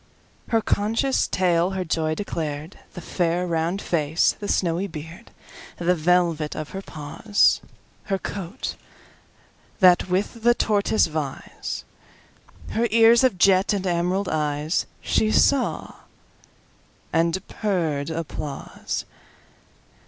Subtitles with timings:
[0.47, 5.29] Her conscious tail her joy declared:The fair round face, the snowy beard,
[5.77, 7.61] The velvet of her paws,
[8.05, 8.77] Her coat
[9.79, 11.83] that with the tortoise vies,
[12.71, 15.97] Her ears of jet, and emerald eyes—She saw,
[17.13, 19.05] and purr'd applause.